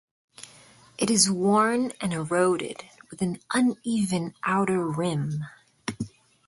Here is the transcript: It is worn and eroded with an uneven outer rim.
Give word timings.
It 0.97 1.11
is 1.11 1.29
worn 1.29 1.91
and 2.01 2.11
eroded 2.11 2.85
with 3.11 3.21
an 3.21 3.39
uneven 3.53 4.33
outer 4.43 4.83
rim. 4.87 5.45